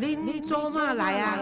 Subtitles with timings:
[0.00, 1.36] 恁做嘛来啊？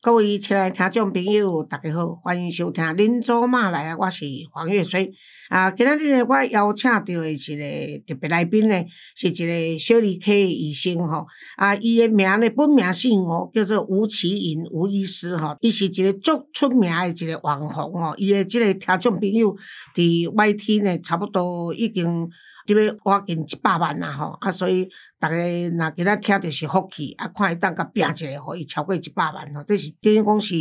[0.00, 5.12] 各位亲爱听众朋友，大家好，欢迎收听《恁做嘛来啊》，我是黄月水。
[5.48, 8.84] 啊，今仔日呢，我邀请到的一个特别来宾呢，
[9.16, 11.26] 是一个小儿科医生吼。
[11.56, 15.56] 啊，伊的名呢，本名姓吴，叫做吴奇云吴医师吼。
[15.60, 18.14] 伊是一个足出名的一个网红吼。
[18.16, 19.56] 伊的即个听众朋友
[19.92, 22.28] 伫 YT 呢，差不多已经。
[22.66, 24.84] 即要我近一百万啦吼，啊，所以
[25.20, 30.54] 逐个若今仔听着是福气，啊，看伊当甲拼一个，互伊超过一百万吼，这是等于讲是，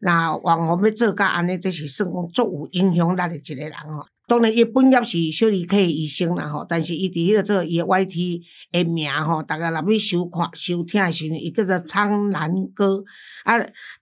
[0.00, 4.04] 若网红要做甲安尼，这是算讲足有影响力的一个人吼。
[4.28, 13.04] 当然，伊本业是小儿科医生啦吼，但是伊伫迄个做伊的 YT 的名吼，逐个若要收看收听的时阵，伊叫做苍兰哥，
[13.44, 13.58] 啊，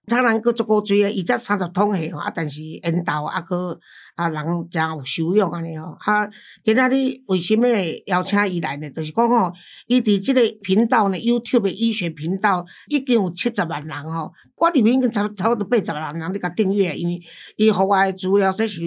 [0.07, 3.79] 苍兰哥足够追诶，伊才三十通岁吼，啊，但是缘投啊个。
[4.21, 6.29] 啊，人真有修养安尼吼，啊，
[6.63, 8.91] 今仔日为什么会邀请伊来呢？
[8.91, 9.51] 就是讲吼，
[9.87, 17.23] 伊伫即个频道呢，YouTube 的医学频道已经有七十万人吼，我里面已经差差不多八十万人伫甲订阅，因为
[17.57, 18.79] 伊互我诶资料说是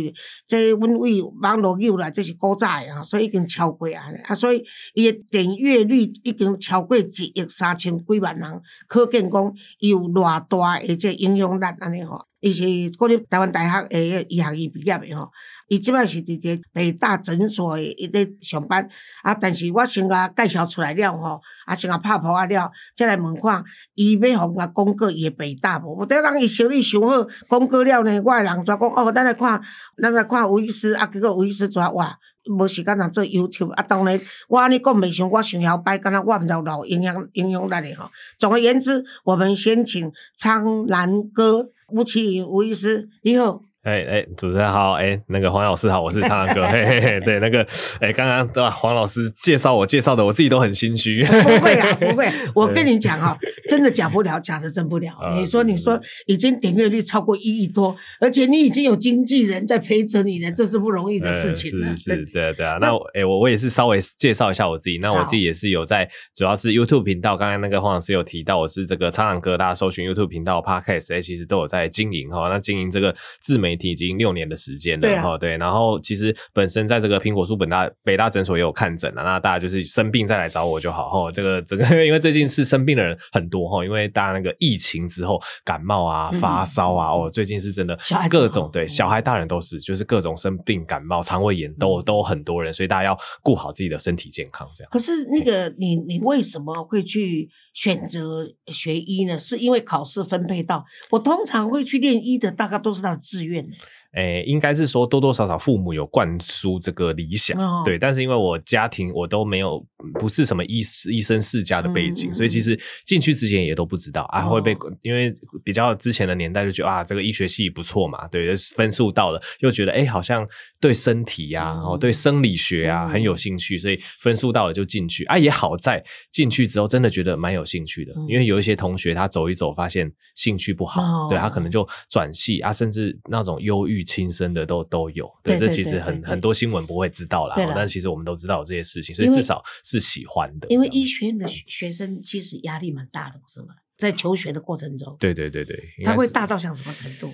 [0.46, 12.24] 即阮为网络友啦，这是古早的吼，所以已经超过啊，啊，所以伊的订阅率已经超过一亿三千几万人，可见讲伊有偌大诶即影响力安尼吼。
[12.44, 15.32] 伊是国立台湾大学诶医学院毕业诶吼，
[15.70, 18.86] 伊即摆是伫一个北大诊所诶伊咧上班，
[19.22, 23.64] 啊，但是我先甲介绍出来了吼，啊，先甲拍破啊了，再来问看
[23.96, 25.96] 伊要互我讲过伊诶北大无？
[25.96, 29.62] 无得人伊成绩上好，讲过了呢，我诶人就讲哦，咱来看，
[30.02, 32.14] 咱来看吴医师，啊，结果吴医师就哇，
[32.60, 38.12] 无时间通做 YouTube，啊，当然我安尼讲袂上，我想要摆，敢若我毋知有老营养营养力诶吼。
[38.38, 41.70] 总而言之，我们先请苍兰哥。
[41.90, 43.73] 吴奇吴医师，你好。
[43.84, 47.68] 哎哎，主持人好，哎，那个黄老师好，我是唱唱哥，嘿嘿嘿，对，那个，
[48.00, 48.72] 哎，刚刚对吧？
[48.72, 51.22] 黄老师介绍我介绍的，我自己都很心虚。
[51.22, 55.12] 不会啊，不会， 我跟你讲哈，真的假不了，假的真不了。
[55.38, 61.70] 你说，你说，已经点阅率超过一亿多，而且你已经有经纪人在陪着你了，这是不容易的事情。
[61.72, 62.78] 是是， 对对啊。
[62.80, 64.98] 那哎，我我也是稍微介绍一下我自己。
[65.00, 67.36] 那我自己也是有在，主要是 YouTube 频道。
[67.36, 72.48] 刚刚那个黄老师有提到，我是这个唱唱哥，大家搜寻 YouTube 频道 Podcast，哎，其实都有在经营哈。
[72.48, 81.32] 那经营这个自媒体已经六年的时间了哈，对，然后其实本身在这个苹果树本大北大诊所也有看诊了，那大家就是生病再来找我就好哈。
[81.32, 87.98] 这个整个，因为最近是生病的人很多哈，因为大家那个疫情之后感冒啊、发烧啊，哦，最近是真的
[88.30, 94.68] 各种对小孩、大人都是，就是各种生病、感冒、肠胃炎都都很多人，所以大家要顾好自己的身体健康。
[94.76, 94.90] 这样。
[94.92, 99.40] 可是那个你你为什么会去选择学医呢？
[99.40, 100.84] 是因为考试分配到？
[101.12, 103.78] 我通常会去练医的，大概都是他的志愿的。
[104.16, 109.84] 诶，应该是说多多少少父母有灌输这个理想，对，但是因为我家庭我都没有
[110.20, 110.82] 不是什么医
[111.12, 120.48] 医生世家的背景，所以其实进去之前也都不知道啊会被，因为比较之前的年代就觉得啊这个医学系不错嘛，对，分数到了又觉得哎好像
[120.80, 125.26] 对身体呀，哦对生理学啊很有兴趣，所以分数到了就进去。
[125.26, 134.03] 啊也好在进去之后真的觉得蛮有兴趣的，因为有一些同学他走一走发现兴趣不好，对他可能就转系啊，甚至那种忧郁。
[134.04, 140.68] 亲生的都都有，对，这其实很很多新闻不会知道啦，但其实我们都知道这些事情，所以至少是喜欢的。
[140.70, 143.68] 因为医学院的学生其实压力蛮大的，是吗？
[143.98, 147.34] 在求学的过程中，对对对对，他会大到像什么程度？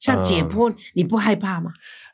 [0.00, 1.72] 像解剖，你不害怕吗？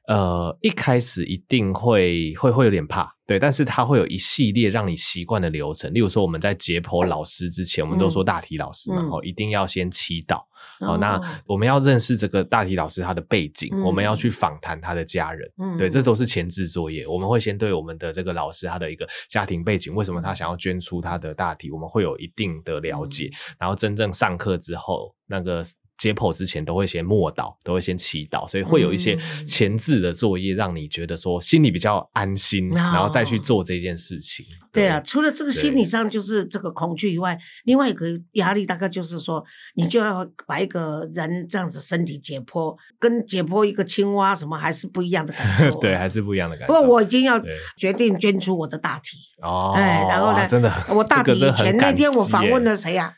[0.09, 5.93] 呃，一开始一定会会会有点怕，对，但是它会有一系列让你习惯的流程。
[5.93, 10.43] 例如说，我们在解剖老师之前，我们都说大体老师嘛，哦，一定要先祈祷。
[10.82, 15.49] 哦，那我们要认识这个大体老师他的背景，我们要去访谈他的家人，
[15.79, 17.06] 对，这都是前置作业。
[17.06, 23.31] 我们会先对我们的这个老师他的一个家庭背景，为什么他想要捐出他的大体，我们会有一定的了解。
[23.58, 25.62] 然后真正上课之后，那个。
[26.03, 29.17] 解剖之前都会先默祷，都会先祈祷，所以会有一些
[29.47, 34.45] 前置的作业，让你觉得说心里比较安心，然后再去做这件事情。
[34.73, 39.45] 对啊，除了这个心理上就是这个恐惧以外，另外一个压力大概就是说，
[39.77, 45.71] 你就要把一个人这样子身体解剖，跟解剖一个青蛙什么还是不一样的感受。
[45.79, 46.75] 对，还是不一样的感受。
[46.75, 47.41] 不过我已经要
[47.77, 53.15] 决定捐出我的大体哦，哎，然后呢，真的，我大体以前那天我访问了谁呀？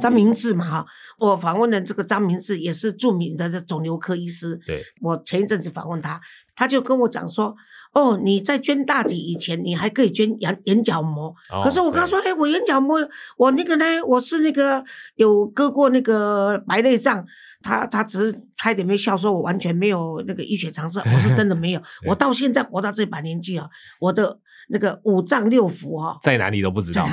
[0.00, 0.86] 张明志嘛哈，
[1.18, 4.60] 我访问的这个张明志也是著名的肿瘤科医师。
[4.66, 6.20] 对，我前一阵子访问他，
[6.54, 7.54] 他就跟我讲说。
[7.94, 11.32] 哦，你在捐大体以前，你还可以捐眼眼角膜。
[11.62, 12.98] 可是我刚说，哎，我眼角膜，
[13.36, 14.84] 我那个呢，我是那个
[15.14, 17.24] 有割过那个白内障。
[17.62, 20.98] 他他只是差一点没笑，说我完全没有那个医学常识。
[20.98, 23.70] 我是真的没有， 我到现在活到这把年纪啊，
[24.00, 27.06] 我的那个五脏六腑哈，在哪里都不知道，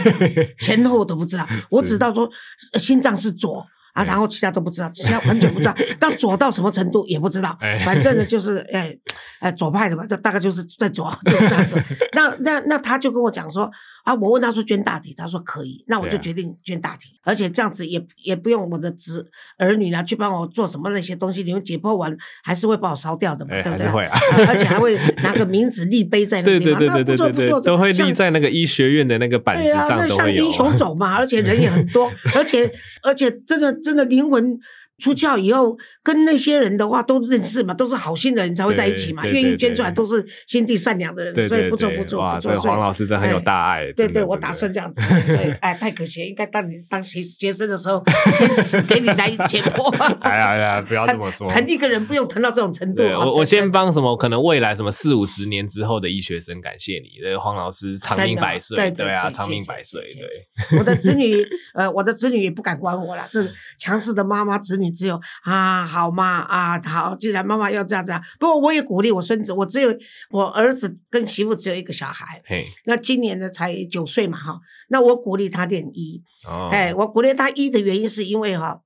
[0.58, 2.28] 前后都不知道，我只知道说
[2.74, 3.66] 心脏是左。
[3.94, 8.94] 啊，然后其他都不知道，其他完全不知道， 到左到什么程度也不知道，反正呢就是，哎，
[9.40, 11.76] 哎左派的吧，这大概就是在左，就是这样子。
[12.14, 13.70] 那那那他就跟我讲说。
[14.04, 14.14] 啊！
[14.14, 19.26] 我问他说捐大体，他说可以，那我就决定捐大体，而且这样子也也不用我的子
[19.58, 23.86] 儿女呢去帮我做什么那些东西，你们解剖完还是会把我烧掉的嘛，对不对？
[23.90, 24.18] 会啊，
[24.48, 34.58] 而且还会拿个名字立碑在那个地方，那不错不错，都会立在那个医学院的那个板子上，那像英雄走嘛，而且人也很多， 而且而且真的真的灵魂。
[34.98, 42.40] 出窍以后，跟那些人的话都认识嘛，都是好心的人才会在一起嘛，愿意捐出来都是心地善良的人，所以不错不错不错。
[42.40, 43.90] 所以黄老师真的很有大爱。
[43.92, 48.02] 对对，我打算这样子，所以哎，太可惜，应该当你当学学生的时候，
[48.34, 49.88] 先死给你来 解剖。
[50.20, 53.04] 哎呀哎呀，不要这么说， 疼一个人不用疼到这种程度。
[53.04, 60.00] 我我先帮什么可能未来什么四五十年之后的医学生感谢你，这个黄老师长命百岁，对啊，长命百岁。
[60.00, 63.46] 对，我的子女呃，我的子女也不敢管我了，这
[63.78, 65.68] 强势的妈妈，子女只有啊。
[65.68, 69.94] 啊，好嘛，啊，好，既然妈妈要这样这样，不过我也鼓励我孙子，我只有
[70.30, 72.40] 我儿子跟媳妇只有一个小孩，
[72.86, 74.58] 那今年呢才九岁嘛，哈，
[74.88, 76.22] 那我鼓励他练医，
[76.70, 78.80] 哎，我鼓励他医的原因是因为哈。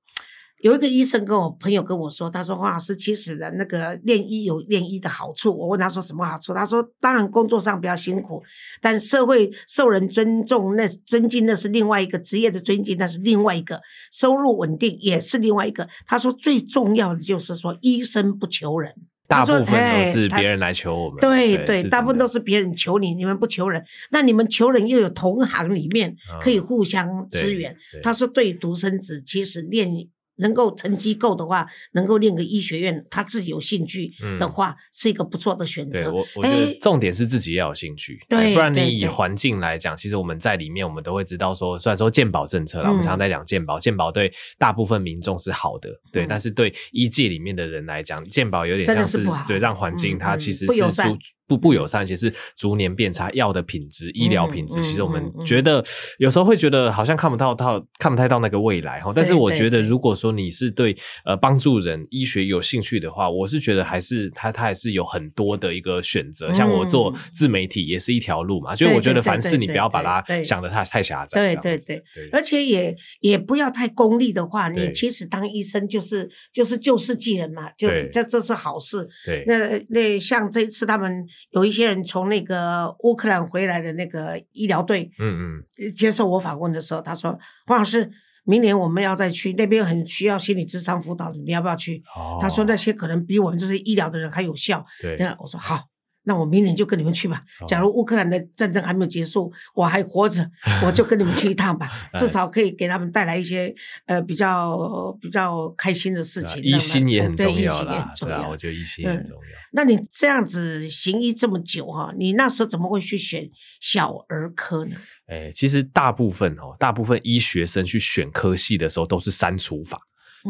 [0.63, 5.53] 有一个医生跟我朋友跟我说，他说黄老师其实的那个练医有练医的好处。
[5.53, 8.41] 我问他说什么好处，他说当然工作上比较辛苦，
[8.79, 15.89] 但社会受人尊重，那尊敬那是另外一个职业的尊敬，那是另外一个收入稳定也是另外一个。
[16.07, 18.95] 他说最重要的就是说医生不求人，
[19.27, 21.19] 大部分都是别人来求我们。
[21.19, 27.75] 对对，大部分都是别人求你，你们不求人，那你们求人又有同行里面可以互相支援。
[28.01, 30.07] 他说对独生子其实练。
[30.37, 36.11] 能够成绩够的话，能够念个医学院，他自己有兴趣的话，是一个不错的选择。
[36.11, 51.17] 我我觉得重点是自己要有兴趣，对，不然你以环境来讲，其实我们在里面，我们都会知道说，虽然说健保政策啦，我们常常在讲健保，健保对大部分民众是好的，对，但是对医界里面的人来讲，健保有点像是对让环境它其实是主。
[51.45, 55.83] 不不友善，其实逐年变差，药的品质、医疗品质，其实我们觉得
[56.17, 59.11] 有时候会觉得好像看不到到看不太到那个未来哈。
[59.13, 60.95] 但是我觉得，如果说你是对
[61.25, 66.51] 呃帮助人医学有兴趣的话，我是觉得还是他他还是有很多的一个选择。
[66.53, 71.39] 像我做自媒体也是一条路嘛，所以我觉得凡事你不要把它想的太太狭窄。
[71.39, 79.07] 对对对，而且也也不要太功利的话，你其实当医生就是就是救世济人嘛，就是这这是好事。
[79.25, 81.25] 对，那那像这一次他们。
[81.51, 87.37] 有一些人从那个乌克兰回来的那个医疗队，嗯嗯，接受我访问的时候，他说
[87.67, 88.11] ：“黄老师，
[88.43, 92.03] 明年我们要再去那边，很需要心理智商辅导的，你要不要去？”
[92.41, 95.79] 他说：“那些可能比我们这些医疗的人还有效。”对，我说好。
[96.25, 97.43] 那我明年就跟你们去吧。
[97.67, 100.49] 假如乌克兰的战争还没有结束，我还活着，
[100.85, 101.89] 我就跟你们去一趟吧。
[102.15, 103.73] 至少可以给他们带来一些
[104.05, 106.63] 呃比较比较开心的事情。
[106.63, 109.59] 一心也很重要啦，对啊，我觉得一心很重要。
[109.73, 113.49] 那你这样子行医这么久哈，你那时候怎么会去选
[113.79, 114.95] 小儿科呢？
[115.27, 119.99] 哎，其实大部分哦，大部分医学生去选科系的时候都是删除法。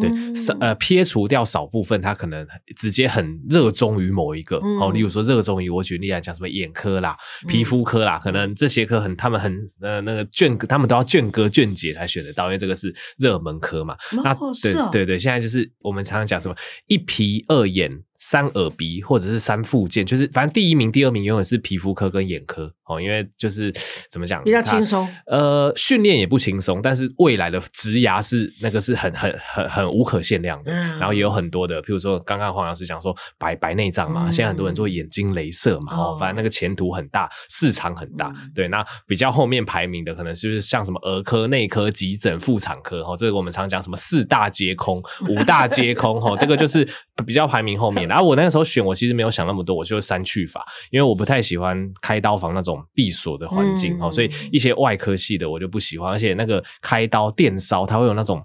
[0.01, 7.15] 对，少呃撇除掉少部分，他可能直接很热衷于某一个，好，例如说热衷于我举例来讲，什么眼科啦、
[7.47, 13.95] 皮肤科啦，可能这些科很他们很呃那个卷，他们都要卷哥卷姐才选得到，因为这个是热门科嘛。
[14.23, 16.55] 那对对对，现在就是我们常常讲什么
[16.87, 18.03] 一皮二眼。
[18.19, 23.71] 三耳鼻或者是三附件，就是反正第一名、第二名永远是皮肤科跟眼科哦，因为就是
[24.11, 25.07] 怎么讲比较轻松。
[25.25, 30.71] 呃，训练也不轻松，但是未来的职涯是那个是很很很很无可限量的。
[30.71, 38.33] 然后也有很多的，譬如说刚刚黄老师讲说白白内障嘛，现在很多人做眼睛镭射嘛，哦，反正那个前途很大，市场很大。
[38.53, 43.01] 对，那比较后面排名的可能是不是像什么儿科、内科、急诊、妇产科？
[43.01, 46.21] 哦，这个我们常讲什么四大皆空、五大皆空？
[46.23, 46.87] 哦，这个就是
[47.25, 48.07] 比较排名后面。
[48.07, 58.43] 然后我那个时候选，我其实没有想那么多，我就删去法，因为我不太喜欢开刀房那种闭锁的环境哦，所以一些外科系的我就不喜欢，而且那个开刀电烧，它会有那种。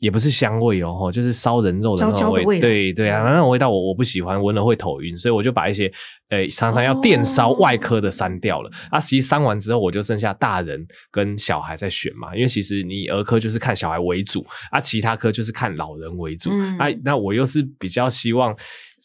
[0.00, 5.92] 也不是香味哦，就是烧人肉的那种味，对对啊，那种味道我我不喜欢，闻了会头晕，所以我就把一些
[6.28, 8.70] 呃常常要电烧外科的删掉了。
[8.92, 16.48] 啊，其实删完之后，我就剩下大人跟小孩在选嘛，因为其实你儿科就是看小孩为主，啊，其他科就是看老人为主。
[16.78, 18.56] 啊，那我又是比较希望。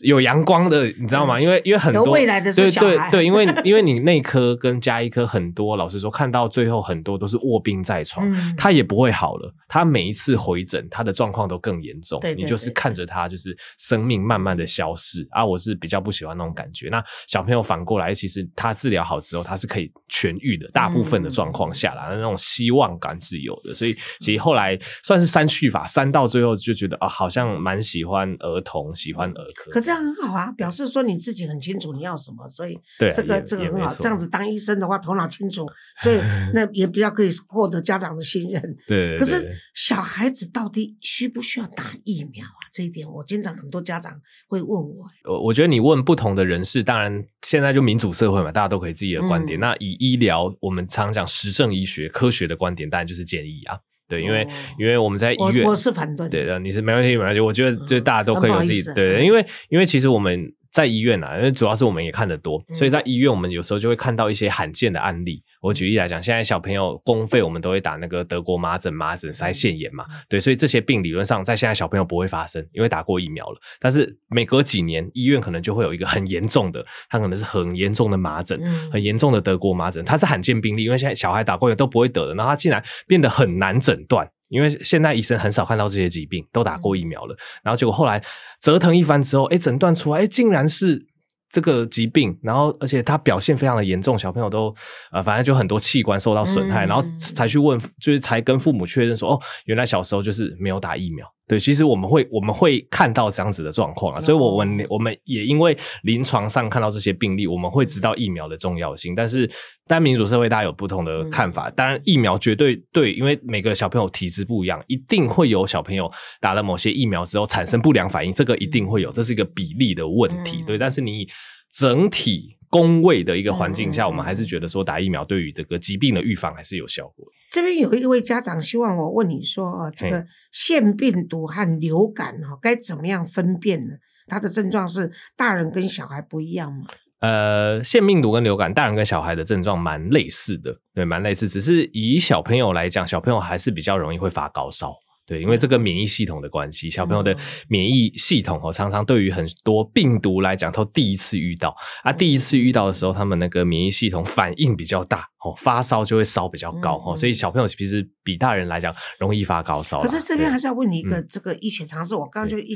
[0.03, 1.39] 有阳光的，你知道吗？
[1.39, 9.53] 因为因为很多未来的对对对，因为 因为你内科跟加医科很多，老实说，看到最后很多都是卧病在床，他也不会好了。
[9.67, 12.21] 他每一次回诊，他的状况都更严重。
[12.37, 15.43] 你就是看着他，就是生命慢慢的消逝啊！
[15.43, 16.89] 我是比较不喜欢那种感觉。
[16.89, 20.69] 那小朋友反过来，其实他治疗好之后，他是可以痊愈的。
[20.73, 23.73] 大部分的状况下来，那种希望感是有的。
[23.73, 29.71] 所以其实后来算是删去法，删到最后就觉得啊，好像蛮喜欢儿童，喜欢儿科。
[29.81, 32.77] 这样很好啊，表示说你自己很清楚你要什么，所以
[33.13, 33.93] 这个这个很好。
[33.95, 35.65] 这样子当医生的话，头脑清楚，
[36.01, 36.17] 所以
[36.53, 38.61] 那也比较可以获得家长的信任。
[38.87, 39.17] 对。
[39.17, 42.61] 可是小孩子到底需不需要打疫苗啊？
[42.71, 45.05] 这一点我经常很多家长会问我。
[45.25, 49.59] 我我觉得你问不同的人士，当然现在就民主社会嘛，大家都可以自己的观点。
[49.59, 53.77] 那以医疗，我们常讲实证医学科学的观点，当然就是建议啊。
[54.19, 56.29] 对，因为因为我们在医院，我是反对。
[56.29, 57.39] 对的，你是没问题，没问题。
[57.39, 65.43] 我觉得就大家都可以有自己对，因为因为其实我们在医院啊，因为主要是我们也看得多，所以在医院我们有时候就会看到一些罕见的案例。
[65.63, 73.59] 我举例来讲，现在小朋友公费我们都会打那个德国麻疹、麻疹腮腺炎嘛，对，所以这些病理论上在现在小朋友不会发生，因为打过疫苗了。
[73.79, 84.29] 但是每隔几年，医院可能就会有一个很严重的，它可能是很严重的麻疹，很严重的德国麻疹，它是罕见病例，因为现在小孩打过也都不会得的，然后它竟然变得很难诊断。
[84.49, 88.21] 因为现在医生很少看到这些疾病，都打过疫苗了，然后结果后来
[88.61, 91.07] 折腾一番之后，哎，诊断出来，哎，竟然是
[91.53, 94.73] 这个疾病，然后而且他表现非常的严重，小朋友都
[95.11, 101.31] 呃，反正就很多器官受到损害，然后才去问，就是才跟父母确认说，哦，原来小时候就是没有打疫苗。
[101.47, 109.13] 对，其实我们会我们会看到这样子的状况啊，所以我们我们也因为临床上看到这些病例，我们会知道疫苗的重要性。
[109.13, 109.49] 但是，
[109.85, 111.69] 但民主社会大家有不同的看法。
[111.71, 116.09] 当然，疫苗绝对对，因为每个小朋友体质不一样，一定会有小朋友
[116.39, 120.63] 打了某些疫苗之后产生不良反应，这个一定会有，这是一个比例的问题。
[120.65, 121.27] 对，但是你
[121.71, 122.57] 整体。
[122.73, 127.23] 工位的一个环境下，我们还是觉得说打疫苗对于这个疾病的预防还是有效果。
[127.53, 133.93] 这边有一位家长希望我问你说，哦，这个腺病毒和流感哈，该怎么样分辨呢？
[134.25, 136.87] 它的症状是大人跟小孩不一样吗？
[137.19, 141.47] 呃，腺病毒跟流感，大人跟小孩的症状蛮类似的，对，蛮类似。
[141.47, 144.95] 只是以小朋友来讲，小朋友还是比较容易会发高烧。
[145.25, 147.35] 对，因为这个免疫系统的关系，小朋友的
[147.69, 151.73] 免疫系统哦，常常对于很多病毒来讲，都第一次遇到。
[152.03, 160.01] 啊，第一次遇到的时候，他们那个免疫系统反应比较大哦，发烧就会烧比较高哦，所以小朋友其实比大人来讲容易发高烧。
[160.01, 162.73] 可是这边还是要问你一个这个医学常识，我刚刚就一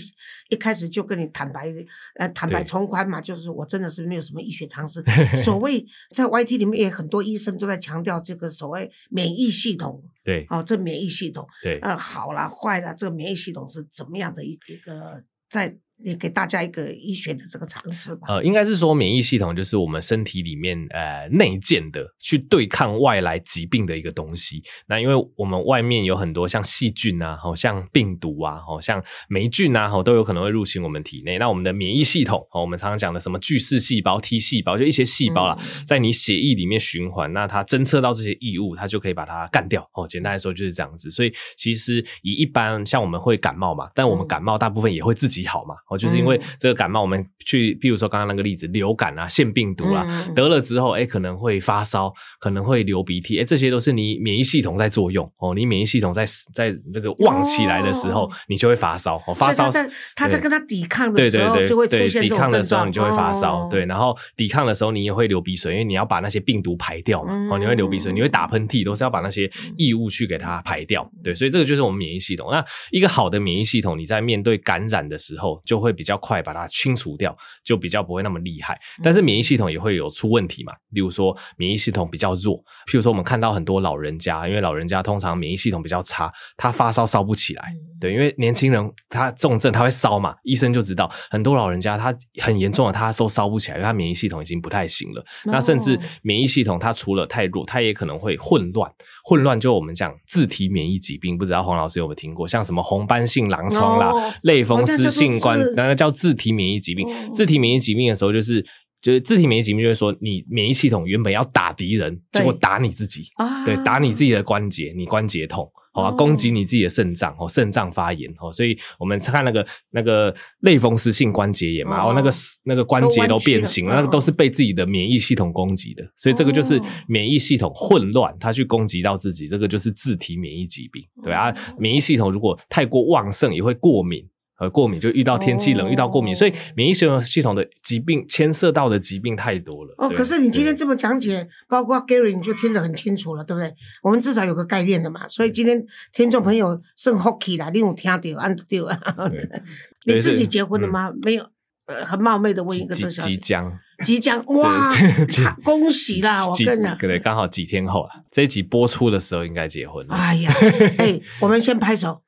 [0.49, 1.73] 一开始就跟你坦白
[2.15, 5.03] 呃坦白从宽嘛，就是我真的是没有什么医学常识。
[5.37, 10.03] 所谓在 YT 里面也很多医生都在强调这个所谓免疫系统。
[10.23, 15.77] 对，哦，这免疫系统，对，呃，好了坏了，这个免疫系统是怎么样的一一个在。
[16.03, 18.27] 也给大家一个医学的这个尝试吧。
[18.27, 24.61] 呃，应该是说免疫系统就是我们身体里面呃内建的去对抗外来疾病的一个东西。
[24.87, 31.37] 那因为我们外面有很多像细菌啊，好像病毒啊，好像霉菌啊，好都有可能会入侵我们体内。
[31.39, 39.89] 那我们的免疫系统，哦我们常常讲的什么巨噬细胞、T 细胞，就一些细胞啦，在你血液里面循环，那它侦测到这些异物，它就可以把它干掉。
[39.93, 41.09] 哦，简单来说就是这样子。
[41.09, 45.75] 所以其实以一般像我们会感冒嘛，但我们感冒大部分也会自己好嘛。
[45.89, 55.55] 哦，就是因为这个感冒，我们去，比如说刚刚那个例子，流感啊、腺病毒啊，得了之后，哎，可能会发烧，可能会流鼻涕，哎，这些都是你免疫系统在作用哦。
[55.55, 59.15] 你免疫系统在在这个旺起来的时候，你就会发烧。
[59.27, 63.65] 哦，发烧，在他在跟他抵抗的时候，就会出现抵抗的时候，你就会发烧。
[63.69, 67.33] 对，然后抵抗的时候，你也会流鼻水，因为你要把那些病毒排掉嘛。
[67.49, 71.09] 哦，你会流鼻水，你会打喷嚏，都是要把那些异物去给它排掉。
[71.23, 72.49] 对，所以这个就是我们免疫系统。
[72.51, 75.76] 那一个好的免疫系统，你在面对感染的时候就。
[75.77, 78.79] 就会比较快把它清除掉，就比较不会那么厉害。
[79.03, 82.57] 但是免疫系统也会有出问题嘛，例如说免疫系统比较弱，
[82.87, 95.23] 譬如说我们看到很多老人家，因为老人家通常免疫系统比较差，他发烧烧不起来，对，因为年轻人他重症他会烧嘛，医生就知道很多老人家他很严重的他都烧不起来，因为他免疫系统已经不太行了。
[95.45, 98.91] 那甚至免疫系统它除了太弱，它也可能会混乱。
[99.27, 102.47] 混乱就我们讲自体免疫疾病，不知道黄老师有没有听过？
[102.47, 107.05] 像什么红斑性狼疮啦、类风湿性关，那个叫自体免疫疾病。
[107.33, 108.65] 自体免疫疾病的时候，就是
[109.01, 113.25] 就是自体免疫疾病，就是说你免疫系统原本要打敌人，结果打你自己，
[113.65, 115.69] 对，打你自己的关节，你关节痛。
[115.97, 122.31] 哦，攻击你自己的肾脏哦，肾脏发炎哦，所以我们看那个那个类风湿性关节炎嘛，哦，那个
[122.63, 134.23] 那个关节都变形了，那个都是被自己的免疫系统攻击的，所以这个就是免疫系统混乱，它去攻击到自己，这个就是自体免疫疾病，对啊，免疫系统如果太过旺盛，也会过敏。
[134.59, 139.93] 呃，过敏就遇到天气冷，遇到过敏，所以免疫系统系统的疾病牵涉到的疾病太多了。
[139.99, 143.71] 哦，可是你今天这么讲解，包括 Gary，你就听得很清楚了，对不对？
[144.01, 145.27] 我们至少有个概念的嘛。
[145.27, 148.63] 所以今天听众朋友甚 hockey 啦，你有听到按到？
[150.05, 151.11] 你自己结婚了吗？
[151.21, 151.43] 没有，
[151.85, 153.71] 呃，很冒昧的问一个， 即将，
[154.03, 154.91] 即将，哇，
[155.63, 156.47] 恭喜啦！
[156.47, 160.15] 我跟你讲，对，刚好几天后了，这一集播出的时候应该结婚了。
[160.15, 160.51] 哎呀，
[160.97, 162.23] 哎，我们先拍手。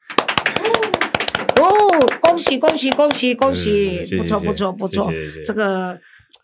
[2.29, 4.17] 恭喜恭喜恭喜恭喜！
[4.17, 5.11] 不错不错不错，
[5.43, 5.99] 这个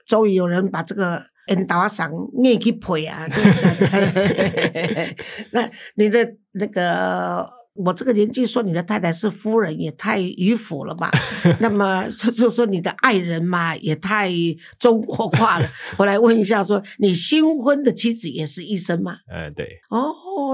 [0.05, 2.11] 终于有人把这个恩达赏
[2.41, 3.27] 念去配啊！
[5.51, 7.47] 那你的那个。
[7.77, 11.11] 我这个年纪说你的太太是夫人也太迂腐了吧？
[11.59, 14.31] 那么就就说你的爱人嘛也太
[14.79, 15.69] 中国化了。
[15.99, 19.17] 我来问一下，说你新婚的妻子也是医生吗？
[19.29, 19.67] 嗯，对。
[19.89, 20.07] 哦，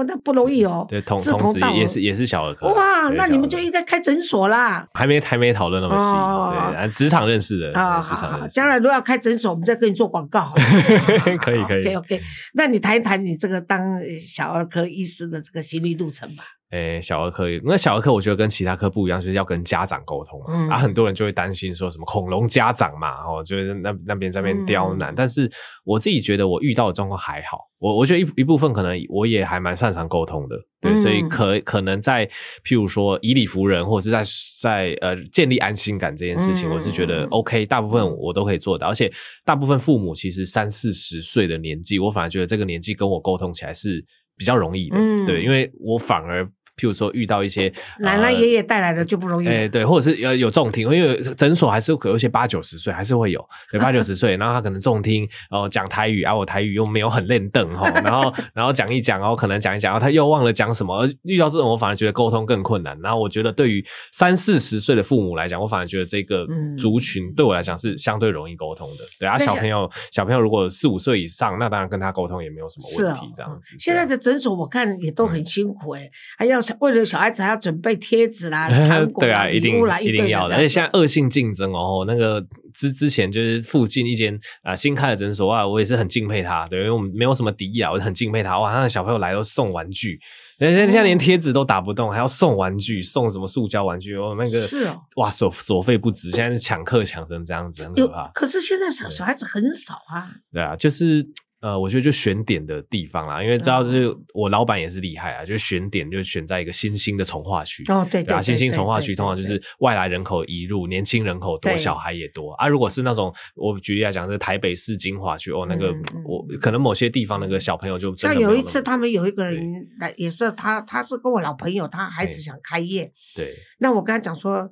[0.06, 0.86] 那不容易哦。
[0.88, 2.68] 对，同同时也是也是小儿科。
[2.68, 4.86] 哇，那你们就应该开诊所啦。
[4.94, 8.02] 还没还没讨论那么细，对，职场认识的啊。
[8.02, 10.52] 职场将来如果要开诊所，我们再跟你做广告。
[11.42, 11.80] 可以可以。
[11.80, 12.22] OK OK，
[12.54, 13.80] 那你谈一谈你这个当
[14.20, 16.44] 小儿科医师的这个心理路程吧。
[16.70, 20.78] 诶，小儿科，那小儿科我觉得跟其他科不一样，就是要跟家长沟通啊。
[20.78, 25.12] 很多人就会担心说什么恐龙家长嘛，哦，就是那那边在那边刁难。
[25.14, 25.50] 但是
[25.84, 32.26] 我自己觉得我遇到的状况还好，我我觉得一一部分可能我也还蛮擅长沟通的，对，所以可可能在
[32.64, 34.22] 譬如说以理服人，或者是在
[34.60, 38.88] 在呃建立安心感这件事情，我是觉得 OK，大部分我都可以做到。
[38.88, 39.12] 而且
[39.44, 44.04] 大部分父母其实三四十岁的年纪，我反而觉得这个年纪跟我沟通起来是
[44.36, 46.48] 比较容易的，对，因为我反而。
[46.76, 62.98] 譬如说遇到一些奶奶爷爷带来的就不容易，哎对，或者是有有重听，因为诊所还是有些八九十岁还是会有，对 八九十岁，然后他可能重听，然后讲台语，啊我台语又没有很练凳哈， 然后然后讲一讲，然后可能讲一讲，然后他又忘了讲什么，遇到这种我反而觉得沟通更困难。
[63.02, 66.46] 然后我觉得对于三四十岁的父母来讲，我反而觉得这个
[66.78, 69.04] 族群对我来讲是相对容易沟通的。
[69.20, 73.76] 对啊，小朋友小朋友如果四五岁以上，那当然跟他沟通也没有什么问题，这样子。
[73.78, 76.08] 现在的诊所我看也都很辛苦哎，
[76.38, 76.61] 还要。
[76.80, 80.54] 为了小孩子还要准备贴纸啦、 糖果啊、一定啦，一定要的。
[80.54, 82.44] 而且现在恶性竞争哦，那个
[82.74, 88.58] 之之前就是附近一间啊新开的诊所啊，我也是很敬佩他，对，因为我们没有什么敌意啊，我就很敬佩他。
[88.58, 90.18] 哇，他的小朋友来都送玩具，
[90.58, 94.14] 人家现在连贴纸都打不动，还要送玩具，送什么塑胶玩具？
[94.16, 98.30] 哦，那个是哦，哇，所所费不值，现在是抢课抢成这样子，很可怕。
[98.34, 100.30] 可是现在小小孩子很少啊。
[100.52, 101.26] 对啊，就是。
[101.62, 112.66] 呃，我觉得就选点的地方啦，因为知道就是我老板也是厉害啊，就选点就选在一个新兴的从化区哦，对对啊，新兴从化区通常就是外来人口移入，年轻人口多，小孩也多啊。
[112.66, 115.94] 如果是那种我举例来讲，是台北市精华区哦，那个
[116.26, 124.68] 我可能某些地方那个小朋友就像有一次他们有一个人来，也是他他是跟我老朋友，他孩子想开业，对，那我跟他讲说。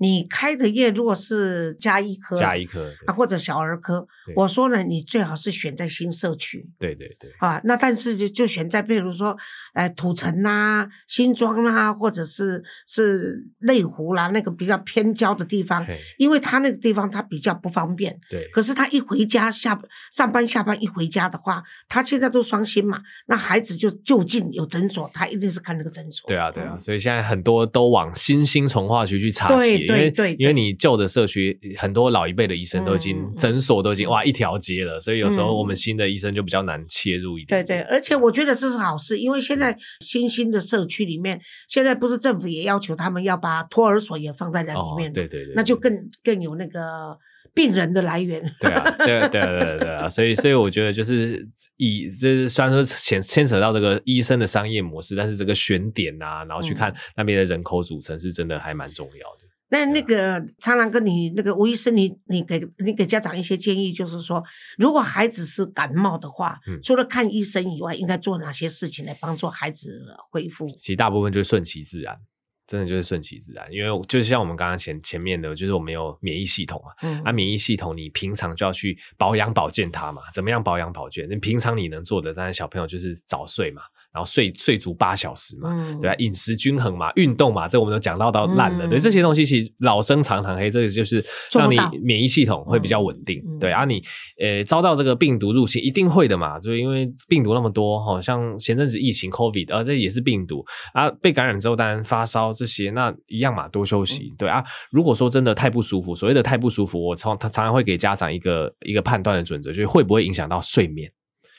[0.00, 6.70] 你开的业如果是加医科，加医科啊，或者小儿科，我说呢，你最好是选在新社区。
[6.78, 7.30] 对对对。
[7.38, 9.36] 啊，那但是就就选在，比如说，
[9.74, 15.86] 呃，土城啦、新庄啦，或者是是内湖啦，那个比较偏郊的地方，
[16.16, 18.18] 因为他那个地方他比较不方便。
[18.30, 18.48] 对。
[18.54, 19.78] 可是他一回家下
[20.10, 26.26] 上班下班一回家的话，他现在都双薪嘛，那孩子就就近有诊所，他一定是看那个诊所。
[26.26, 29.89] 对啊对啊，所以现在很多都往新兴从化区去插对。
[29.90, 37.64] 对对，因为你旧的社区很多老一辈的医生都已经诊所都已经哇一条街了，所以有时候我们新的医生就比较难切入一点。
[37.64, 47.16] 对对，而且我觉得这是好事，因为现在新兴的社区里面，现在不是政府也要求他们要把托儿所也放在那里面，对对对，那就更更有那个
[47.54, 48.40] 病人的来源。
[48.60, 59.49] 对啊，对啊对对对啊，所以所以我觉得就是以这虽然说牵牵扯到这个医生的商业模式，但是这个选点啊，然后去看那边的人口组成是真的还蛮重要的。
[59.70, 64.44] 那那个苍狼哥你那个吴医生，你你给你给家长一些建议，就是说，
[64.78, 69.88] 如果孩子是感冒的话，除了看医生以外，应该做哪些事情来帮助孩子
[70.30, 70.68] 恢复？
[70.78, 72.20] 其实大部分就是顺其自然。
[72.66, 81.28] 真的就是顺其自然，因为就像我们刚刚前前面的，就是我们有免疫系统嘛，啊，免疫系统你平常就要去保养保健它嘛，怎么样保养保健？
[81.28, 83.82] 你平常你能做的，当然小朋友就是早睡嘛。
[84.12, 85.70] 然后睡睡足八小时嘛，
[86.00, 86.14] 对吧？
[86.16, 88.88] 饮食均衡嘛，运动嘛，这我们都讲到到烂了。
[88.88, 93.40] 对这些东西，其实老生常谈，嘿，这个就是让你免疫系统会比较稳定。
[93.60, 94.02] 对啊，你
[94.40, 104.34] 呃遭到这个病毒入侵，一定会的嘛，就因为病毒那么多，好像前阵子疫情 COVID，啊，这也是病毒啊，被感染之后当然发烧这些，那一样嘛，多休息。
[104.36, 111.10] 对啊，如果说真的太不舒服，所谓的太不舒服，我常他常常会给家长一个一个判断的准则，就是会不会影响到睡眠。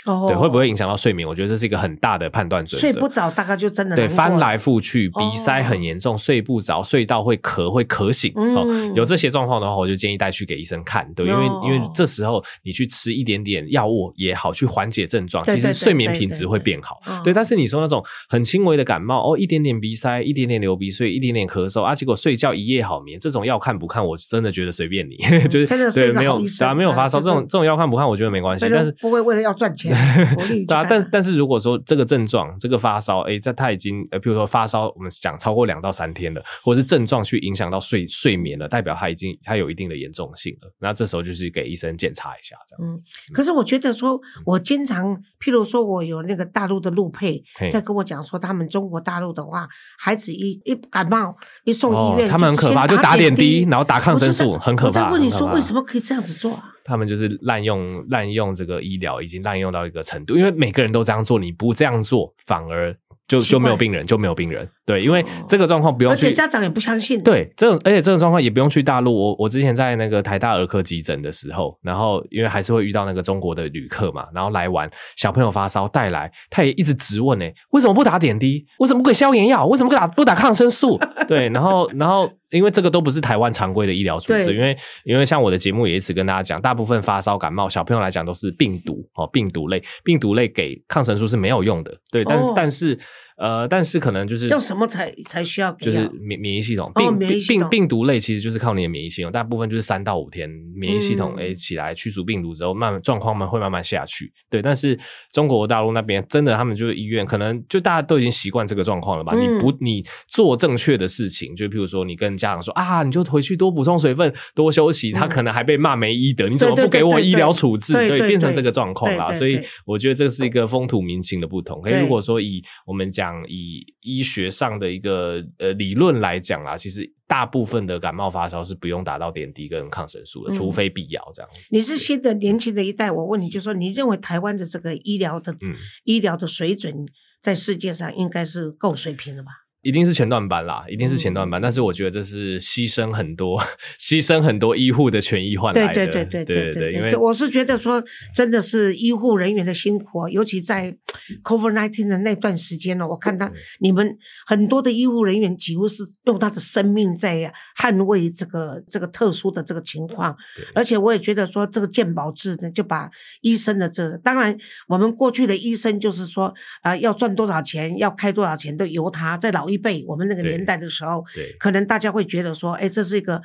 [0.04, 1.28] 对，会不会影响到睡眠？
[1.28, 2.92] 我觉得这是一个很大的判断准则。
[2.92, 8.34] 睡不着，大概就真的对翻来覆去，鼻塞很严重，睡不着，睡到会咳，会咳醒。
[8.36, 11.08] 哦，有这些状况的话，我就建议带去给医生看。
[11.14, 17.00] 对，因为因为这时候你去吃一点点药物也好，去缓解症状，其实睡眠品质会变好。
[17.24, 24.06] 对，但是你说那种很轻微的感冒，哦，一点点鼻塞，一点点流鼻水，一点点咳嗽啊，结果睡觉一夜好眠，这种要看不看？
[24.06, 28.08] 我真的觉得随便你， 就是对，没有啊，没有发烧，这种这种要看不看？
[28.08, 29.91] 我觉得没关系，但是不会为了要赚钱。
[30.68, 40.72] 对啊，但但是如果说这个症状，这个发烧，哎，在他已经呃，比如说发烧，我们讲超过两到三天了，或者是症状去影响到睡睡眠了，代表他已经他有一定的严重性了。
[40.80, 43.04] 那这时候就是给医生检查一下这样子。
[43.34, 55.02] 可是我觉得说，我经常，譬如说我有那个大陆的路配在跟我讲说，他们中国大陆的话，孩子一一感冒一送医院，他们很可怕，就打点滴，然后打抗生素，很可怕。
[55.02, 56.71] 我在问你说，为什么可以这样子做啊？
[56.84, 62.96] 他们就是滥用滥用这个医疗，已经滥用到一个程度，因为每个人都这样做，你不这样做反而。
[63.28, 64.70] 就就没有病人，就没有病人。
[64.84, 67.22] 对，因为这个状况不用去，而且家长也不相信。
[67.22, 69.16] 对，这种而且这种状况也不用去大陆。
[69.16, 78.66] 我我之前在那个台大儿科急诊的时候，然后因为还是会遇到那个中国的旅客嘛，然后来玩，小朋友发烧带来，他也一直质问呢，为什么不打点滴？
[78.80, 79.66] 为什么不给消炎药？
[79.68, 81.00] 为什么不打不打抗生素？
[81.28, 91.96] 对，然后然后因为这个都不是台湾常规的医疗处置，因为因为像我的节目也一直跟大家讲，大部分发烧感冒小朋友来讲都是病毒哦，病毒类病毒类给抗生素是没有用的。
[92.12, 93.00] 对，但是但是。
[93.42, 95.72] 呃，但是可能就是要什么才才需要？
[95.72, 104.32] 就是免免疫系统，病病病毒类其实就是靠你的免疫系统，大部分就是三到五天免疫系统诶起来驱逐病毒之后，慢慢状况们会慢慢下去。
[104.48, 104.96] 对，但是
[105.32, 109.36] 中国大陆那边真的，他们就是医院，可能就大家都已经习惯这个状况了吧？
[109.36, 117.94] 你不你做正确的事情，就譬如说你跟家长说啊，你就回去多补充水分，多休息，他可能还被骂没医德，你怎么不给我医疗处置？
[117.94, 119.34] 对，变成这个状况啦。
[119.34, 121.82] 所以我觉得这是一个风土民情的不同。
[121.82, 123.31] 可以如果说以我们讲。
[123.48, 131.60] 以医学上的一个呃理论来讲啦，其实大部分的感冒发烧是不用打到点滴跟抗生素的，除非必要这样子。
[131.72, 135.56] 你是新的年轻的一代，我问你就说，你认为台湾的这个医疗的
[136.04, 136.94] 医疗的水准
[137.42, 139.52] 在世界上应该是够水平了吧？
[139.84, 141.60] 一定是前段班啦，一定是前段班。
[141.60, 143.60] 但是我觉得这是牺牲很多，
[144.00, 145.94] 牺牲很多医护的权益换来的。
[145.94, 148.04] 对对对对对对，因为我是觉得说，
[148.36, 150.96] 真的是医护人员的辛苦，尤其在
[151.44, 160.38] COVID nineteen 的那段时间呢，我看到你们很多的医护人员几乎是用他的生命在捍卫这个这个特殊的这个情况。
[160.76, 163.10] 而且我也觉得说，这个健保制呢，就把
[163.42, 164.56] 医生的这，当然
[164.90, 169.72] 我们过去的医生就是说，啊，要赚多少钱，要开多少钱，都由他在老。
[169.72, 171.24] 一辈，我们那个年代的时候，
[171.58, 173.42] 可能大家会觉得说，哎，这是一个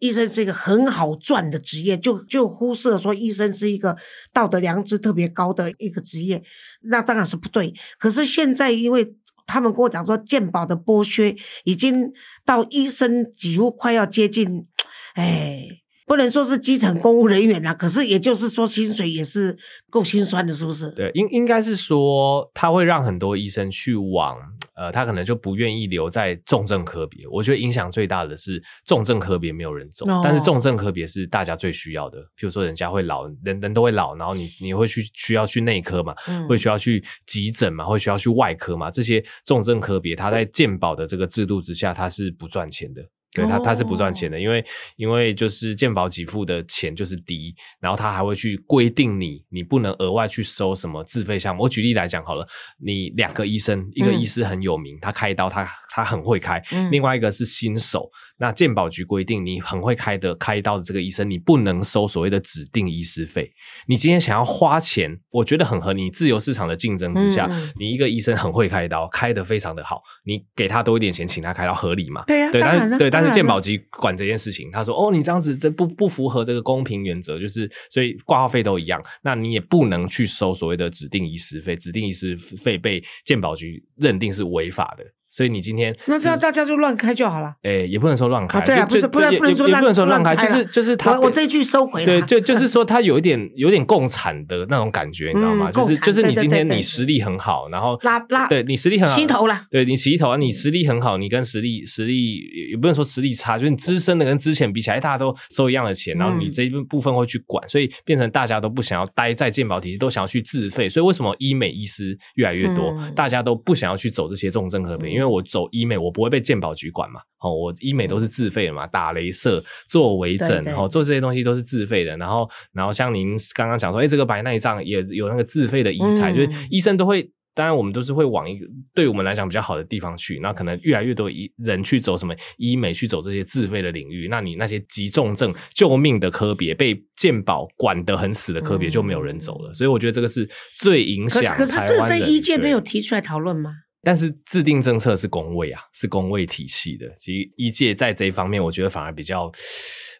[0.00, 3.96] 医生是一个很好赚的职业，就就忽视了说医生是一个
[4.32, 6.42] 道德良知特别高的一个职业，
[6.82, 7.72] 那当然是不对。
[7.98, 9.14] 可是现在，因为
[9.46, 12.12] 他们跟我讲说，健保的剥削已经
[12.44, 14.66] 到医生几乎快要接近，
[15.14, 15.79] 哎。
[16.10, 19.56] 不能说是基层公务人员啊，可是也就是说薪水也是
[19.88, 20.90] 够心酸的，是不是？
[20.90, 24.36] 对，应应该是说他会让很多医生去往，
[24.74, 27.24] 呃，他可能就不愿意留在重症科别。
[27.28, 32.20] 我觉得影响最大的是重症科别没有人走，但是重症科别是大家最需要的。
[32.36, 36.12] 譬如说，人家会老，人人都会老，然后你你会去需要去内科嘛，
[36.48, 43.00] 会需要去急诊嘛，会需要去外科嘛，这些重症科别，他在健保的这个制度之下，他是不赚钱的。
[43.32, 44.64] 对他，他是不赚钱的，因为
[44.96, 51.62] 因为就是健保给付的钱就是低，然后他还会去规定你，你不能额外去收什么自费项目。
[51.62, 52.46] 我举例来讲好了，
[52.78, 58.10] 你两个医生，一个医师很有名，他开刀他他很会开，另外一个是新手。
[58.40, 63.52] 那健保局规定，你很会开的开刀的这个医生，你不能收所谓的指定医师费。
[63.86, 66.10] 你今天想要花钱，我觉得很合理。
[66.10, 67.48] 自由市场的竞争之下，
[67.78, 72.24] 你一个医生很会开刀，开的非常的好，你给他多一点钱，请他开刀合理嘛？
[72.26, 85.04] 对呀，对，但是对，但但是健保局管这件事情，他说哦，你这样子这不不符合这个公平原则，就是所以挂号费都一样，那你也不能去收所谓的指定医师费，指定医师费被健保局认定是违法的。
[85.30, 87.54] 所以你今天那这样大家就乱开就好了。
[87.62, 92.06] 哎，也不能说乱开，对啊，不是不能不能说不能说乱开，就是就是他我我这句收回了。
[92.06, 95.70] 对，就就是说他有一点有点共产的那种感觉，你知道吗？
[95.70, 99.62] 就是就是你今天你实力很好，然后拉拉，对你实力很好，洗头了。
[99.70, 102.40] 对你洗头啊，你实力很好，你跟实力实力
[102.70, 110.88] 也不能说实力差，就是你资深的跟之前比起来，大家都收一样的钱，然后你这一部分会去管，所以变成大家都不想要待在健保体系，都想要去自费。
[110.88, 115.19] 所以为什么医美医师越来越多，大家都不想要去走这些重症科别？
[115.20, 116.00] 因为我走医美。
[116.00, 117.20] 我不会被健保局管嘛？
[117.40, 122.16] 哦，我医美都是自费的嘛，打镭射、做微整，然后做这些东西都是自费的。
[122.16, 130.38] 然后，然后像您刚刚讲说，哎，这个白内障也有那个自费的医材，就是医生都会，当然我们都是会往一个对我们来讲比较好的地方去。
[130.42, 134.28] 那可能越来越多医人去走什么医美，去走这些自费的领域。
[134.28, 139.74] 那你那些急重症、救命的科别，被健保管得很死的科别，就没有人走了。
[139.74, 141.54] 所以我觉得这个是最影响。
[141.56, 143.70] 可是，这个在医界没有提出来讨论吗？
[144.02, 147.06] 但是制定政策是工位啊，是工位体系的。
[147.16, 149.50] 其实一届在这一方面，我觉得反而比较，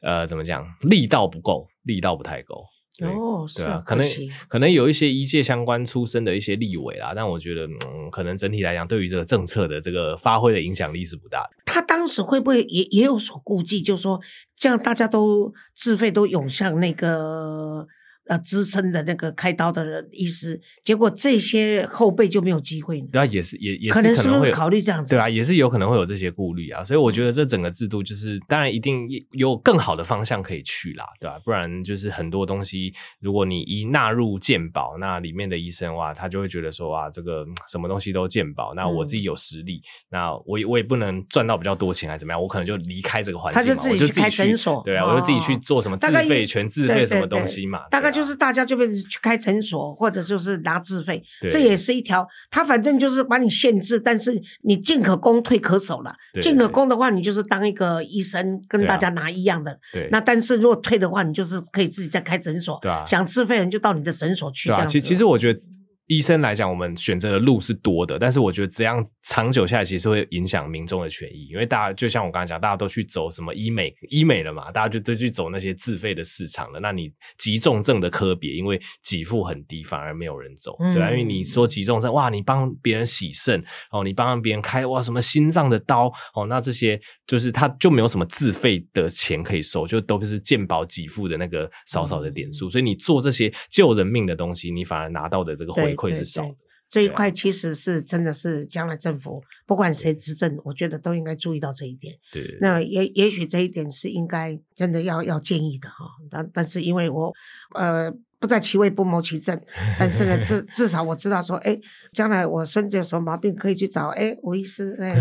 [0.02, 2.64] 呃，怎么讲，力道不够，力道不太够。
[3.00, 4.06] 哦，对啊，可能
[4.46, 11.50] 可能有一些一届相关出身的一些立委啦，但我觉得，嗯，可能整体来讲，对于这个政策的这个发挥的影响力是不大的。
[11.64, 14.20] 他当时会不会也也有所顾忌，就是说，
[14.54, 17.86] 这样大家都自费都涌向那个。
[18.28, 23.00] 呃，支撑的那个开刀的医师，结果这些后辈就没有机会。
[23.10, 25.10] 对啊，也是也也可能是会考虑这样子。
[25.10, 26.84] 对啊，也是有可能会有这些顾虑啊。
[26.84, 31.40] 所以我觉得这整个制度就是，当然一定有更好的方向可以去啦，对吧？
[31.44, 42.40] 不然就是很多东西，如果你一纳入健保，那里面的医生哇，他就会觉得说哇，这个什么东西都健保，那我自己有实力，那我我也不能赚到比较多钱还是怎么样？
[42.40, 48.19] 我可能就离开这个环境，他就自己去开诊所，对啊，我就自己去做什么自费全自费什么东西嘛，大概就。
[48.20, 52.28] 就是大家就会去开诊所，或者就是拿自费，这也是一条。
[52.50, 56.12] 他反正就是把你限制，但是你进可攻，退可守了。
[56.42, 59.78] 进可攻的话，你就是当一个医生，跟大家拿一样的。
[60.10, 62.78] 那但是如果退的话，你就是可以自己再开诊所。
[62.82, 64.68] 对想自费人就到你的诊所去。
[64.68, 65.60] 对啊，其其实我觉得。
[66.10, 71.46] 医生来讲，我们选择的路是多的，但是我觉得这样长久下来，其实会影响民众的权益。
[71.46, 76.80] 因为大家就像我刚才讲，大家都去走什么医美、医美了嘛，大家就都去走那些自费的市场了。
[76.80, 81.12] 那你急重症的科别，因为给付很低，反而没有人走，对啊。
[81.12, 92.68] 因为你说急重症，哇，你帮别人洗肾哦，你帮别人开哇什么心脏的刀哦，那这些就是他就没有什么自费的钱可以收，就都是健保给付的那个少少的点数。
[92.68, 95.96] 所以你做这些救人命的东西，你反而拿到的这个回。
[96.00, 96.56] 会是少的
[96.88, 102.14] 这一块，其实是真的是将来政府不管谁执政，我觉得都应该注意到这一点。
[102.32, 106.06] 对，那也也许这一点是应该真的要要建议的哈。
[106.30, 107.32] 但但是因为我
[107.74, 108.12] 呃。
[108.40, 109.60] 不在其位不谋其政，
[109.98, 111.78] 但是呢，至至少我知道说，哎，
[112.12, 115.14] 将来我孙子有什么毛病可以去找哎吴医师，哎，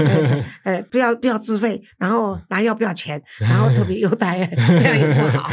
[0.64, 5.50] 哎，不要不要自费，然后拿药不要钱， 然后特别优待，这样也不好。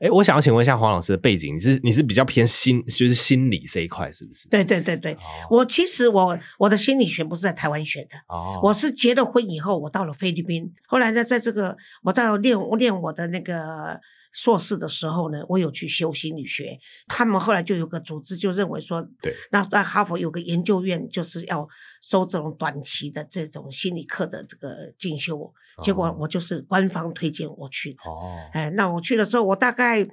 [0.00, 4.48] 哎，我想要请问一下黄老师的背景，你是你是比较偏心，就是心理这一块是不是？
[4.48, 5.16] 对对对对，
[5.48, 14.00] 我其实我我的心理学不是在台湾学的，哦，我是结了婚以后，我到了菲律宾，后来呢，在这个我到练练我的那个。
[14.32, 16.78] 硕士的时候呢，我有去修心理学。
[17.06, 21.68] 他们后来就有个组织，就认为说，对，那在哈佛有个研究院，就是要
[22.00, 25.52] 收这种短期的这种心理课的这个进修。
[25.82, 28.10] 结果我就是官方推荐我去的。
[28.10, 30.08] 哦，哎，那我去的时候，我大概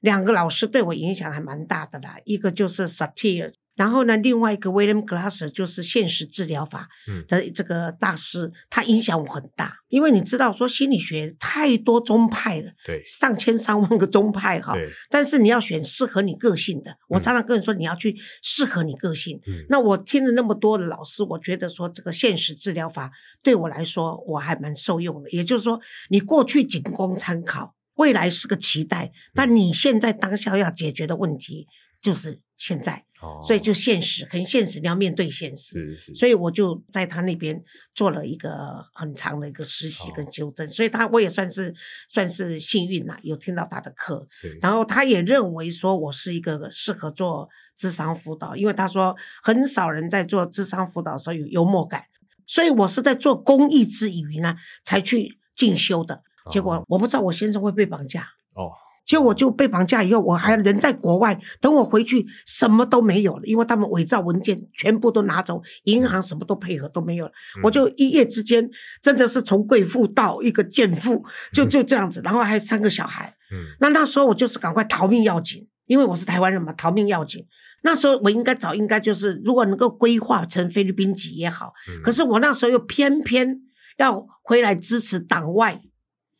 [0.00, 2.16] 两个老师对我影响还蛮大的啦。
[2.24, 3.52] 一个就是 Satir。
[3.82, 6.88] 然后呢，另外一个 William Glasser 就是现实治疗法
[7.26, 9.78] 的这个大师，他影响我很大。
[9.88, 14.76] 因为你知道，说心理学太多宗派了，对，上千上万个宗派哈。
[15.10, 16.96] 但是你要选适合你个性的。
[17.08, 19.40] 我常常跟人说，你要去适合你个性。
[19.68, 23.10] 那我听了那么多的老师，我觉得说这个现实治疗法
[23.42, 25.28] 对我来说我还蛮受用的。
[25.30, 31.66] 也就是说，你过去仅供参考，未来是个期待，但你现在当下要解决的问题
[32.00, 33.06] 就是现在。
[33.42, 35.96] 所以就现实，很现实，你要面对现实。
[35.96, 36.14] 是是。
[36.14, 37.62] 所以我就在他那边
[37.94, 41.74] 做了一个很长的一个实习跟纠正，所以他我也算是
[42.08, 44.26] 算是幸运啦，有听到他的课。
[44.60, 52.04] 然后他也认为说我是一个适合做智商辅导，因为他说很少人在做智商辅导的时候有幽默感，
[52.46, 56.22] 所以我是在做公益之余呢才去进修的。
[56.50, 58.22] 结果我不知道我先生会被绑架。
[58.54, 58.72] 哦。
[59.12, 68.66] 结果我就被绑架以后，我还人在国外，等我回去什么都没有了，因为他们伪造文件全部都拿走，银行什么都配合都没有了，我就一夜之间
[69.02, 71.22] 真的是从贵妇到一个贱妇，
[71.52, 73.36] 就就这样子，然后还有三个小孩。
[73.52, 77.44] 嗯，那那时候我就是赶快逃命要紧，因为我是台湾人嘛，逃命要紧。
[77.82, 83.60] 那时候我应该早应该就是如果能够规划成菲律宾籍也好，可是我那时候又偏偏
[83.98, 85.82] 要回来支持党外。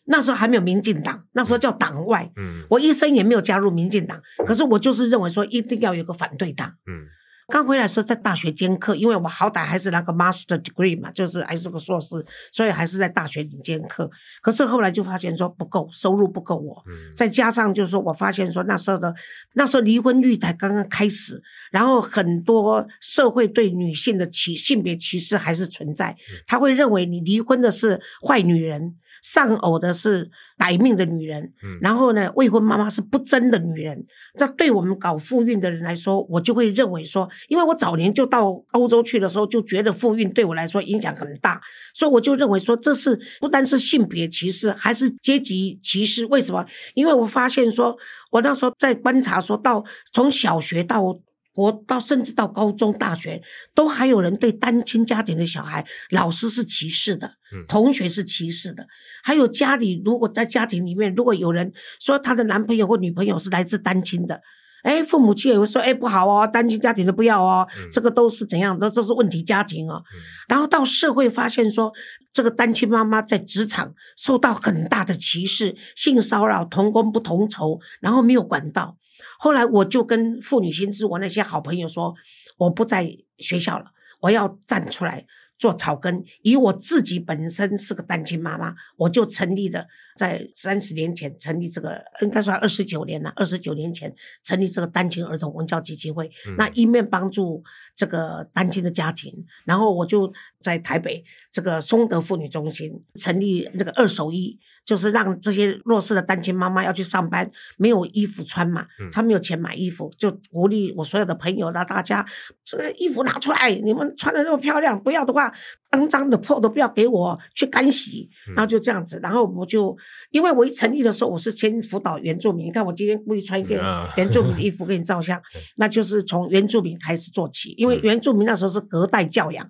[0.05, 2.31] 那时候还没有民进党，那时候叫党外。
[2.37, 6.69] 嗯，我一生也没有加入民进党，可是我就是认为说一定要有个反对党。
[6.87, 7.07] 嗯，
[7.49, 14.11] 刚回来时候在大学兼课，因为我好歹还是那个 master degree 嘛，就是还是个硕士，所以还是在大学里兼课。
[14.43, 16.83] 可是后来就发现说不够，收入不够我。
[16.88, 19.15] 嗯，再加上就是说我发现说那时候的
[19.55, 28.95] 那时候离婚率才刚刚开始，然后很多社会对女性的歧性别歧视还是存在，他会认为你离婚的是坏女人。
[29.23, 34.05] 丧偶的是歹命的女人，然后呢，未婚妈妈是不贞的女人。
[34.37, 41.61] 这对我们搞复运的人来说，我就会认为说，因为我早年就到欧洲去的时候，就觉得复运对我来说影响很大，
[41.95, 46.27] 所以我就认为说，这是不单是性别歧视，还是阶级歧视。
[46.27, 46.67] 为什么？
[46.95, 47.97] 因为我发现说，
[48.33, 51.21] 我那时候在观察，说到从小学到。
[51.55, 53.43] 我到甚至到高中、大学，
[53.75, 57.33] 都还有人对单亲家庭的小孩，老师是歧视的，
[57.69, 58.87] 同学是歧视的，
[59.23, 64.41] 还有家里如果在家庭里面，如果有人说他的男朋友或女朋友是来自单亲的，
[64.83, 70.03] 哎，父母亲也会说，哎，不好哦，单亲家庭的不要哦，这个都是怎样，都都是问题家庭哦。
[70.49, 71.93] 然后到社会发现说，
[72.33, 78.97] 这个单亲妈妈在职场受到很大的歧视、性骚扰、同工不同酬，然后没有管道。
[79.39, 82.15] 后来我就跟妇女新知我那些好朋友说，
[82.59, 83.09] 我不在
[83.39, 83.87] 学校了，
[84.21, 85.27] 我要站出来。
[85.62, 96.29] 做草根，以我自己本身是个单亲妈妈，我就成立了，在三十年前成立这个，应该算二十九年了，二十九年前成立这个单亲儿童文教基金会。
[96.59, 97.62] 那一面帮助
[97.94, 99.33] 这个单亲的家庭，
[99.64, 101.22] 然后我就在台北
[101.53, 112.27] 这个松德妇女中心成立那个二手衣，就是让这些弱势的单亲妈妈要去上班，没有衣服穿嘛，她没有钱买衣服，就鼓励我所有的朋友让大家
[112.64, 115.52] 这个衣服拿出来，你们穿的那么漂亮，不要的话。
[115.93, 119.95] 肮脏的破都不要给我去干洗，然后就这样子，然后我就
[120.31, 122.67] 因为我一成立的时候，我是先辅导原住民。
[122.67, 123.79] 你看我今天故意穿一件
[124.17, 125.41] 原住民的衣服给你照相，
[125.77, 127.75] 那就是从原住民开始做起。
[127.77, 129.67] 因为原住民那时候是隔代教养，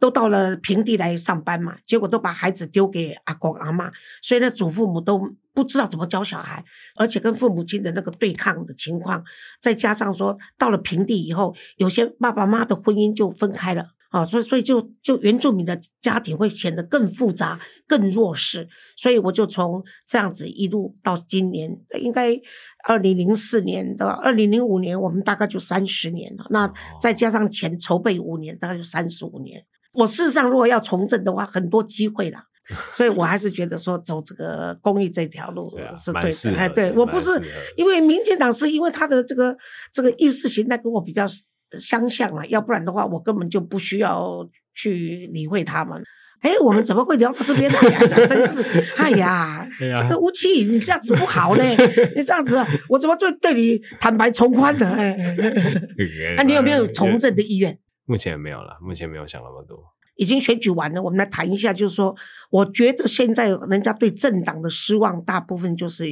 [0.00, 5.20] 都到了平地来上班嘛，结果都把孩子丢给阿公阿妈，所以呢祖父母都
[5.54, 6.64] 不知道怎么教小孩，
[6.96, 9.22] 而且跟父母亲的那个对抗的情况，
[9.60, 13.90] 再加上说到了平地以后，有些爸爸妈妈的婚姻就分开了。
[14.10, 21.70] 啊，所以所以就就原住民的家庭会显得更复杂、更弱势，所以我就从这样子一路到今年，
[22.02, 22.36] 应该
[22.88, 26.44] 二零零四年到二零零五年，我们大概就三十年了。
[26.50, 29.64] 那再加上前筹备五年，大概就三十五年。
[29.92, 32.44] 我事实上如果要从政的话，很多机会啦，
[32.90, 36.58] 所以我还是觉得说走这个公益这条路是对的。
[36.58, 37.30] 哎，对我不是
[37.76, 39.56] 因为民进党，是因为他的这个
[39.92, 41.24] 这个意识形态跟我比较。
[41.78, 46.02] 相像啊，要不然的话，我根本就不需要去理会他们。
[46.40, 48.26] 哎，我们怎么会聊到这边来呀？
[48.26, 48.62] 真是，
[48.96, 51.76] 哎 呀，这个吴奇，你这样子不好嘞！
[52.16, 54.88] 你这样子，我怎么就对你坦白从宽的？
[56.38, 57.78] 那你有没有从政的意愿？
[58.06, 59.78] 目前没有了，目前没有想那么多。
[60.16, 62.16] 已经选举完了，我们来谈一下，就是说，
[62.50, 66.04] 我觉得现在人家对政党的失望，大部分就是，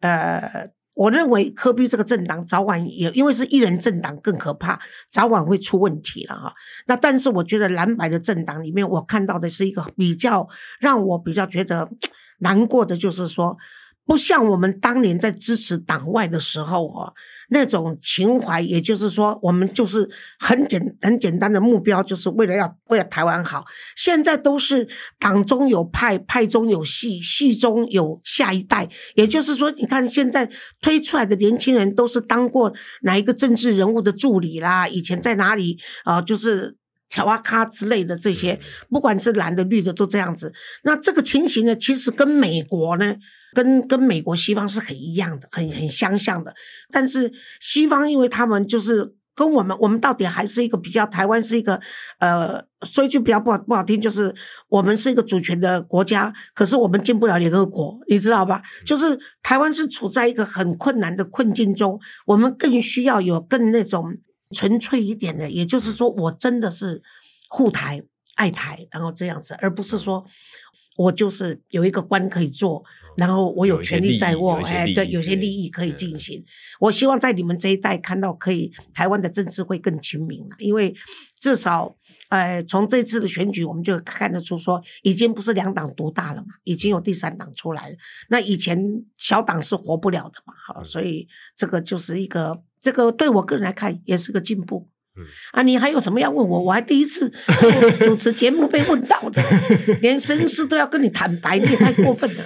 [0.00, 0.68] 呃。
[0.94, 6.52] 我认为科比这个政党早晚也因为是一人政党更可怕，早晚会出问题了哈。
[6.86, 10.48] 那但是我觉得蓝白的政党里面，我看到的是一个比较
[10.80, 11.88] 让我比较觉得
[12.40, 13.56] 难过的，就是说。
[14.04, 17.14] 不像我们当年在支持党外的时候哦，
[17.50, 23.64] 那种情怀，也就是说，我们就是很简很简单的目标，就是为了要为了台湾好。
[23.96, 24.88] 现在都是
[25.18, 28.88] 党中有派，派中有系，系中有下一代。
[29.14, 36.76] 也就是说，你看现在推出来的年轻人，都是当过哪一个政治人物的助理啦，以前在哪里啊，就是
[37.12, 38.58] 条啊卡之类的这些，
[38.90, 40.52] 不管是蓝的绿的都这样子。
[40.82, 43.14] 那这个情形呢，其实跟美国呢。
[43.54, 46.54] 跟跟美国西方是很一样的，很很相像的。
[46.90, 51.78] 但是西方，因为他们就是跟我们，我们到底还是一个比较，台湾是一个
[52.18, 54.34] 呃，说一句比较不好不好听，就是
[54.70, 58.62] 我们是一个主权的国家，可是我们进不了联合国，你知道吧？
[58.86, 64.16] 就是台湾是处在一个很困难的困境中，我们更需要有更那种
[64.52, 67.02] 纯粹一点的，也就是说，我真的是
[67.48, 68.02] 护台
[68.36, 70.24] 爱台，然后这样子，而不是说。
[70.94, 72.84] 我就是有一个官可以做，
[73.16, 76.44] 然后我有权利在握，哎，对，有些利益可以进行。
[76.78, 80.94] 我希望在你们这一代看到，可以台湾的政治会更清明了，因为
[81.40, 81.96] 至少，
[82.28, 87.96] 呃，从这次的选举，我们就看得出说，已经不是两党独大了嘛，已经有第三党出来了。
[88.28, 88.78] 那以前
[89.16, 91.26] 小党是活不了的嘛，好，所以
[91.56, 94.88] 这个就是一个，这个对我个人来看也是个进步。
[95.52, 96.62] 啊，你还有什么要问我？
[96.62, 97.30] 我还第一次
[98.02, 99.42] 主持节目被问到的，
[100.00, 102.42] 连绅士都要跟你坦白，你也太过分了。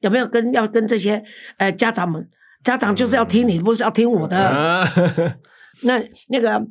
[0.00, 1.24] 有没有跟要跟这些
[1.56, 2.28] 呃家长们？
[2.62, 4.86] 家长就是要听你，不是要听我的。
[5.84, 5.98] 那
[6.28, 6.62] 那个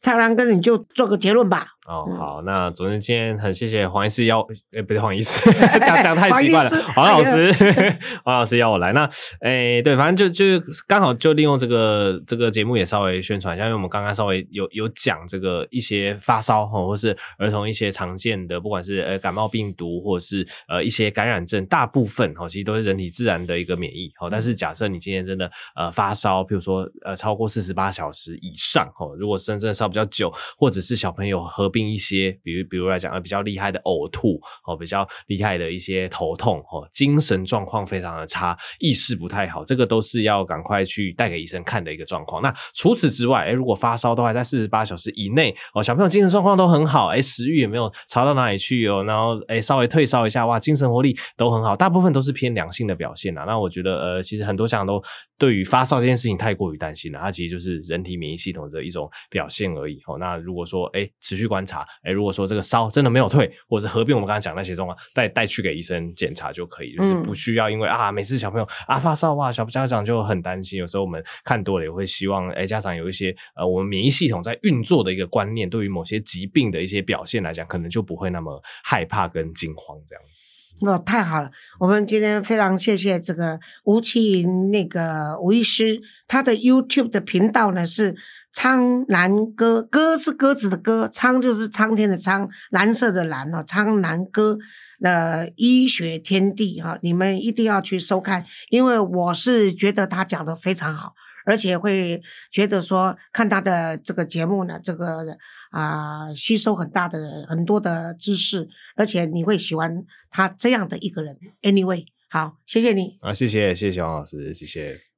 [0.00, 1.66] 蔡澜哥，你就做个结论吧。
[1.84, 4.40] 哦，好，那昨天今天很谢谢黄医师邀，
[4.72, 5.50] 诶，不是黄医师，
[5.84, 7.52] 讲讲太习惯了，黄老师，
[8.24, 9.10] 黄老师邀我来，那，
[9.40, 42.42] 诶，对，反正就就刚好就利用这个这个节目也稍微宣传一下，因为我们刚刚稍微有有讲这个一些发烧哈，或是儿童一些常见的，不管是呃感冒病毒或者是呃一些感染症，大部分哈其实都是人体自然的一个免疫，好，但是假设你今天真的呃发烧，比如说呃超过四十八小时以上，哈，如果真正烧比较久，或者是小朋友合并一些，比如比如来讲，比较厉害的呕吐哦，比较厉害的一些头痛哦，精神状况非常的差，意识不太好，这个都是要赶快去带给医生看的一个状况。
[42.42, 53.44] 那除此之外，哎，如果发烧都还在四十八小时以内哦，小朋友精神状况都很好，哎，食欲也没有差到哪里去哦，然后哎，稍微退烧一下，哇，精神活力都很好，大部分都是偏良性的表现啊。
[53.46, 55.02] 那我觉得呃，其实很多家长都
[55.38, 60.18] 对于发烧这件事情太过于担心了，它其实就是人体免疫系统的一种表现而已哦。
[60.18, 61.86] 那如果说哎，持续关观察。
[62.02, 70.80] 哎，如果说这个烧真的没有退，或者是合并我们刚才讲那些状况，带带去给医生检查就可以，就是不需要因为啊，每次小朋友啊发烧哇，小家长就很担心。
[70.80, 80.44] 有时候我们看多了也会希望，哎，家长有一些呃，我们免疫系统在运作的一个观念，对于某些疾病的一些表现来讲，可能就不会那么害怕跟惊慌这样子。
[80.84, 81.48] 哦，太好了！
[81.78, 88.16] 我们今天非常谢谢这个吴奇云那个吴医师，他的 YouTube 的频道呢是
[88.52, 94.58] 苍南鸽，鸽是鸽子的鸽，苍就是苍天的苍，蓝色的蓝哦，苍南鸽
[95.00, 101.14] 的医学天地哈，你们一定要去收看，因为我是觉得他讲的非常好。
[101.44, 102.22] 而且会
[102.52, 105.36] 觉得说，看他的这个节目呢，这个
[105.72, 111.36] 啊，吸收很大的很多的知识，而且你会喜欢他这样的一个人。
[111.62, 115.11] Anyway，好，谢谢你啊，谢谢谢谢王老师，谢谢。